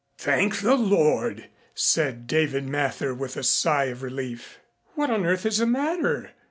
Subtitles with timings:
[0.17, 4.57] "Thank the Lord," said David Mather with a sigh of relief.
[4.95, 6.31] "What on earth is the matter?"